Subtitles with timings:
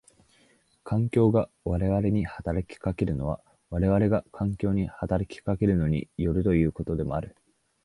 [0.83, 7.37] 環境が我々に働きかけるのは我々が環境に働きかけるのに依るということもできる。